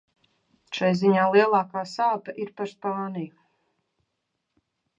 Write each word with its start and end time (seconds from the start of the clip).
Šai 0.77 0.87
ziņā 1.01 1.25
lielākā 1.35 1.83
sāpe 1.91 2.35
ir 2.45 2.51
par 2.61 2.71
Spāniju. 2.73 3.45